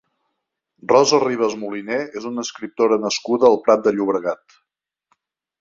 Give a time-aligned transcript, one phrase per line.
[0.91, 4.61] Rosa Ribas Moliné és una escriptora nascuda al Prat de Llobregat.